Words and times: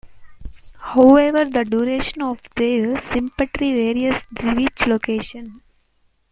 However, 0.79 1.45
the 1.45 1.63
duration 1.63 2.23
of 2.23 2.41
their 2.55 2.95
sympatry 2.99 3.71
varies 3.77 4.23
with 4.35 4.87
location. 4.87 5.61